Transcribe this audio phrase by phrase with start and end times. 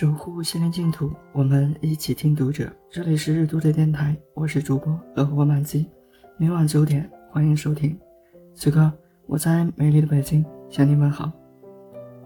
[0.00, 2.72] 守护心灵净土，我们一起听读者。
[2.88, 5.86] 这里是日读者电台，我是主播乐活满记，
[6.38, 8.00] 每晚九点欢迎收听。
[8.54, 8.90] 此刻
[9.26, 11.30] 我在美丽的北京向你问好。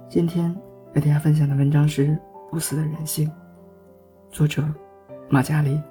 [0.08, 0.54] 今天
[0.94, 2.06] 为大家分享的文章是
[2.48, 3.28] 《不死的人性》，
[4.30, 4.62] 作者
[5.28, 5.82] 马加里。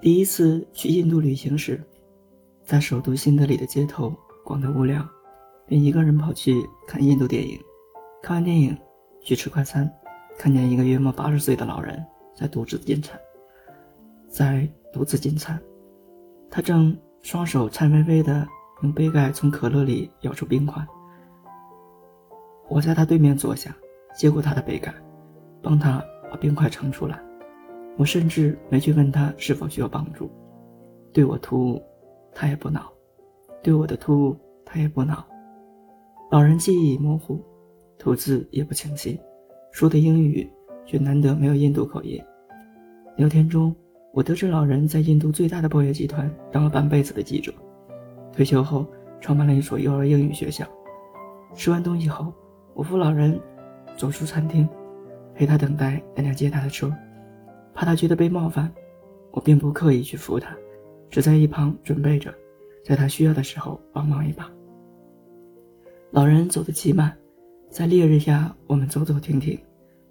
[0.00, 1.80] 第一次去印度旅行时，
[2.64, 4.12] 在首都新德里的街头
[4.44, 5.08] 逛得无聊，
[5.68, 7.56] 便一个人跑去看印度电影。
[8.24, 8.74] 看完电影，
[9.20, 9.86] 去吃快餐，
[10.38, 12.02] 看见一个约莫八十岁的老人
[12.34, 13.20] 在独自进餐，
[14.30, 15.60] 在独自进餐，
[16.50, 18.48] 他正双手颤巍巍地
[18.80, 20.82] 用杯盖从可乐里舀出冰块。
[22.66, 23.76] 我在他对面坐下，
[24.16, 24.90] 接过他的杯盖，
[25.60, 27.20] 帮他把冰块盛出来。
[27.98, 30.30] 我甚至没去问他是否需要帮助，
[31.12, 31.82] 对我突兀，
[32.34, 32.90] 他也不恼；
[33.62, 35.22] 对我的突兀，他也不恼。
[36.30, 37.38] 老人记忆模糊。
[38.04, 39.18] 吐字也不清晰，
[39.70, 40.46] 说的英语
[40.84, 42.22] 却难得没有印度口音。
[43.16, 43.74] 聊天中，
[44.12, 47.50] 我得知老人在印度最大的报业集团当了半辈子的记者，
[48.30, 48.86] 退休后
[49.22, 50.66] 创办了一所幼儿英语学校。
[51.54, 52.30] 吃完东西后，
[52.74, 53.40] 我扶老人
[53.96, 54.68] 走出餐厅，
[55.34, 56.94] 陪他等待那辆接他的车。
[57.72, 58.70] 怕他觉得被冒犯，
[59.30, 60.54] 我并不刻意去扶他，
[61.08, 62.30] 只在一旁准备着，
[62.84, 64.52] 在他需要的时候帮忙一把。
[66.10, 67.10] 老人走得极慢。
[67.70, 69.58] 在烈日下，我们走走停停，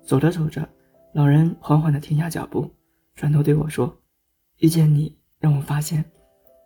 [0.03, 0.67] 走着走着，
[1.13, 2.69] 老人缓缓地停下脚步，
[3.15, 3.95] 转头对我说
[4.59, 6.03] ：“遇见你，让我发现，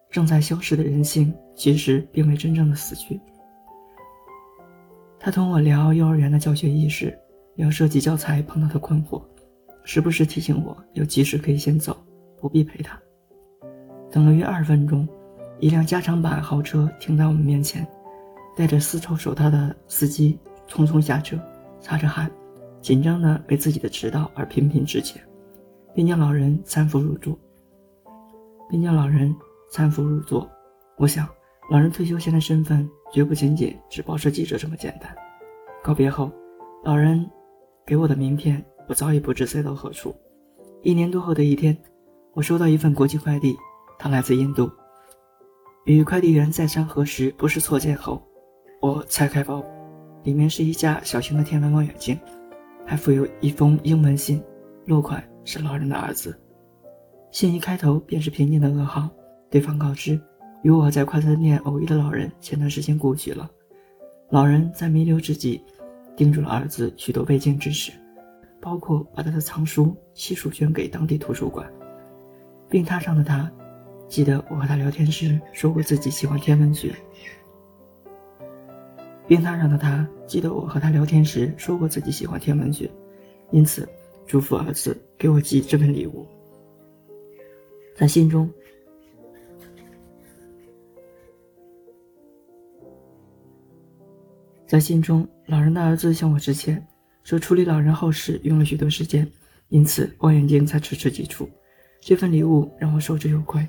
[0.09, 3.19] 正在消失的人性，其实并未真正的死去。”
[5.19, 7.15] 他同我聊幼儿园的教学意识，
[7.55, 9.21] 聊设计教材碰到的困惑，
[9.83, 11.95] 时不时提醒我有急事可以先走，
[12.39, 12.99] 不必陪他。
[14.09, 15.08] 等了约二十分钟，
[15.59, 17.88] 一辆加长版豪车停在我们面前，
[18.55, 20.39] 戴着丝绸手套的司机。
[20.67, 21.37] 匆匆下车，
[21.79, 22.29] 擦着汗，
[22.81, 25.21] 紧张的为自己的迟到而频频致歉，
[25.93, 27.37] 并将老人搀扶入座。
[28.69, 29.33] 并将老人
[29.71, 30.45] 搀扶入座。
[30.97, 31.27] 我想，
[31.69, 35.15] 老人退休前的身份绝不仅仅只报社记者这么简单。
[35.81, 36.30] 告别后，
[36.83, 37.25] 老人
[37.86, 40.13] 给我的名片，我早已不知塞到何处。
[40.83, 41.77] 一年多后的一天，
[42.33, 43.55] 我收到一份国际快递，
[43.97, 44.69] 它来自印度。
[45.86, 48.21] 与快递员再三核实不是错件后，
[48.81, 49.77] 我拆开包裹。
[50.23, 52.17] 里面是一架小型的天文望远镜，
[52.86, 54.44] 还附有一封英文信，
[54.86, 56.38] 落款是老人的儿子。
[57.32, 59.10] 信一开头便是平静的噩耗，
[59.50, 60.20] 对方告知，
[60.64, 63.50] 与我在快餐店偶遇的老人前段时间故去了。
[64.30, 65.64] 老人在弥留之际，
[66.16, 67.92] 叮嘱了儿子许多未尽之事，
[68.61, 71.66] 包括把他的藏书悉数捐给当地图书馆。
[72.70, 73.49] 病榻上的他，
[74.10, 76.94] 记得我和他聊天时说过自己喜欢天文学。
[79.27, 82.89] 病榻上的他记得我和他聊天时说过自己喜欢天文学，
[83.52, 83.88] 因此
[84.26, 86.26] 嘱咐儿子给我寄这份礼物。
[87.93, 88.49] 在信中，
[94.66, 96.86] 在信中，老人的儿子向我致歉，
[97.23, 99.30] 说处理老人后事用了许多时间，
[99.67, 101.49] 因此望远镜才迟迟寄出。
[101.99, 103.67] 这份礼物让我受之有愧，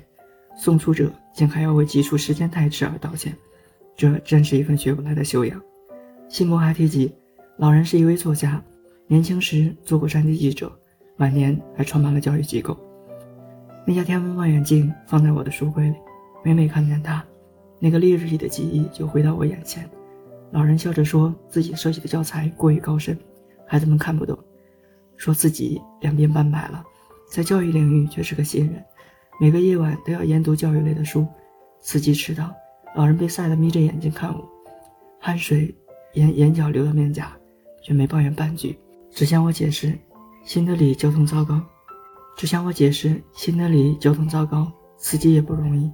[0.55, 3.35] 送出者竟还要为寄出时间太迟而道歉。
[3.99, 5.61] 这真是一份学不来的修养。
[6.29, 7.13] 信中还提及，
[7.57, 8.63] 老人是一位作家，
[9.07, 10.71] 年轻时做过山地记者，
[11.17, 12.79] 晚年还创办了教育机构。
[13.85, 15.95] 那架天文望远镜放在我的书柜里，
[16.45, 17.21] 每每看见它，
[17.77, 19.85] 那个烈日里的记忆就回到我眼前。
[20.51, 23.19] 老人笑着说自己设计的教材过于高深，
[23.67, 24.39] 孩子们看不懂，
[25.17, 26.81] 说自己两鬓斑白了，
[27.29, 28.81] 在教育领域却是个新人，
[29.41, 31.27] 每个夜晚都要研读教育类的书，
[31.83, 32.49] 伺机迟到。
[32.95, 34.47] 老人被晒得眯着眼睛看我，
[35.19, 35.73] 汗水
[36.13, 37.31] 眼眼角流到面颊，
[37.81, 38.77] 却没抱怨半句，
[39.11, 39.97] 只向我解释
[40.43, 41.61] 新德里交通糟糕，
[42.35, 45.91] 只向我解释新德里交通糟糕，司机也不容易，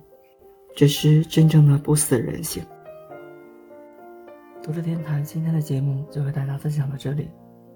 [0.76, 2.64] 这是真正的不死人性。
[4.64, 7.30] 读者电台今天的节目就和大家分享到这里，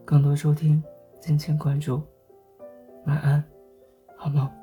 [0.06, 0.82] 更多收听
[1.20, 2.02] 敬请关注，
[3.06, 3.44] 晚安，
[4.18, 4.59] 好梦。